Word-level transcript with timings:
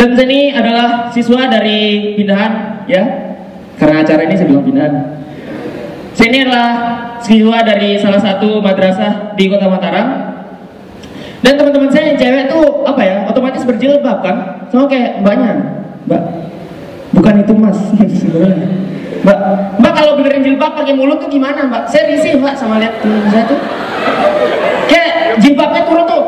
Dan 0.00 0.16
ini 0.16 0.48
adalah 0.56 1.12
siswa 1.12 1.44
dari 1.52 2.16
pindahan 2.16 2.80
ya. 2.88 3.04
Karena 3.76 4.00
acara 4.00 4.24
ini 4.24 4.32
saya 4.32 4.48
bilang 4.48 4.64
pindahan. 4.64 4.94
Saya 6.16 6.32
ini 6.32 6.38
adalah 6.48 6.68
siswa 7.20 7.60
dari 7.60 8.00
salah 8.00 8.16
satu 8.16 8.64
madrasah 8.64 9.36
di 9.36 9.52
Kota 9.52 9.68
Mataram. 9.68 10.08
Dan 11.44 11.52
teman-teman 11.52 11.92
saya 11.92 12.12
yang 12.12 12.16
cewek 12.16 12.48
tuh 12.48 12.88
apa 12.88 13.00
ya? 13.04 13.16
Otomatis 13.28 13.60
berjilbab 13.60 14.24
kan? 14.24 14.36
Sama 14.72 14.88
kayak 14.88 15.20
mbaknya. 15.20 15.84
Mbak, 16.08 16.22
bukan 17.12 17.34
itu 17.44 17.52
mas 17.60 17.76
sebenarnya. 18.24 18.68
Mbak, 19.20 19.38
mbak 19.84 19.92
kalau 19.92 20.16
benerin 20.16 20.40
jilbab 20.40 20.80
pakai 20.80 20.96
mulut 20.96 21.20
tuh 21.20 21.28
gimana 21.28 21.68
mbak? 21.68 21.84
Saya 21.92 22.08
risih 22.08 22.40
mbak 22.40 22.56
sama 22.56 22.80
lihat 22.80 23.04
teman 23.04 23.20
saya 23.28 23.44
tuh. 23.52 23.60
Kayak 24.88 25.44
jilbabnya 25.44 25.84
turun 25.84 26.08
tuh. 26.08 26.24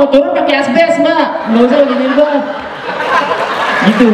Mau 0.00 0.08
turun 0.08 0.32
pakai 0.32 0.64
asbes 0.64 0.96
mbak, 1.04 1.52
nggak 1.52 1.60
usah 1.68 1.76
pakai 1.84 1.96
jilbab. 2.00 2.40
Gitu. 3.84 4.08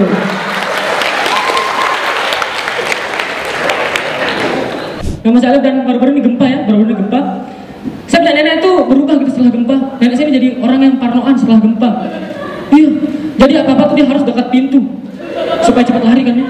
Nama 5.22 5.36
saya 5.38 5.50
Alif 5.54 5.62
dan 5.62 5.86
baru-baru 5.86 6.10
ini 6.18 6.22
gempa 6.26 6.44
ya, 6.50 6.58
baru-baru 6.66 6.90
ini 6.90 6.96
gempa. 7.06 7.20
Saya 8.10 8.18
melihat 8.18 8.34
nenek 8.34 8.54
itu 8.66 8.70
berubah 8.82 9.14
gitu 9.22 9.30
setelah 9.30 9.52
gempa. 9.54 9.76
Nenek 10.02 10.14
saya 10.18 10.26
menjadi 10.26 10.48
orang 10.58 10.80
yang 10.82 10.94
parnoan 10.98 11.34
setelah 11.38 11.60
gempa. 11.62 11.90
Iya, 12.74 12.88
jadi 13.38 13.52
apa-apa 13.62 13.82
tuh 13.86 13.94
dia 13.94 14.06
harus 14.10 14.26
dekat 14.26 14.46
pintu 14.50 14.82
supaya 15.62 15.86
cepat 15.86 16.02
lari 16.02 16.26
kan 16.26 16.34
ya. 16.34 16.46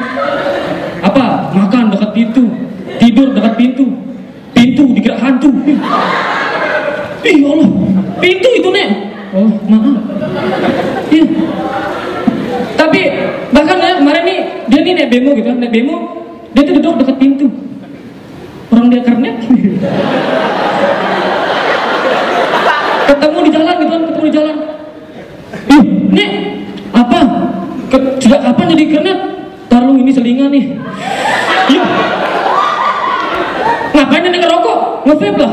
Apa? 1.13 1.53
Makan 1.53 1.93
dekat 1.93 2.11
pintu, 2.17 2.45
tidur 3.05 3.37
dekat 3.37 3.53
pintu, 3.61 3.85
pintu 4.57 4.97
dikira 4.97 5.21
hantu. 5.21 5.53
Ih, 5.69 5.77
Ih 7.21 7.37
ya 7.45 7.49
Allah, 7.53 7.69
pintu 8.17 8.49
itu 8.57 8.73
nek. 8.73 9.16
Oh 9.35 9.51
maaf. 9.67 9.99
Iya. 11.11 11.25
Tapi 12.77 13.01
bahkan 13.51 13.77
ya 13.83 13.99
kemarin 13.99 14.23
nih 14.23 14.39
dia 14.71 14.81
nih 14.85 14.93
naik 14.95 15.09
bemo 15.11 15.31
gitu, 15.35 15.51
naik 15.57 15.73
bemo, 15.73 15.97
dia 16.55 16.63
tuh 16.63 16.75
duduk 16.79 17.03
dekat 17.03 17.17
pintu. 17.19 17.47
Orang 18.71 18.93
dia 18.93 19.03
kernet. 19.03 19.35
Ketemu 23.07 23.39
di 23.43 23.51
jalan 23.51 23.75
gitu 23.81 23.91
kan 23.91 24.03
ketemu 24.07 24.27
di 24.27 24.35
jalan. 24.35 24.57
Ih 25.73 25.85
nek 26.13 26.31
apa? 26.95 27.19
Ke, 27.87 27.97
sejak 28.23 28.41
kapan 28.43 28.67
jadi 28.75 28.85
kernet? 28.95 29.19
Taruh 29.67 29.97
ini 29.99 30.11
selingan 30.15 30.51
nih. 30.55 30.65
Iya 31.67 31.85
ngapain 33.97 34.29
nih 34.29 34.41
ngerokok? 34.45 34.79
Ngevape 35.09 35.39
lah 35.41 35.53